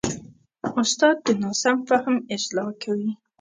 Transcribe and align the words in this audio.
استاد 0.81 1.15
د 1.25 1.27
ناسم 1.41 1.77
فهم 1.89 2.15
اصلاح 2.35 2.69
کوي. 2.83 3.11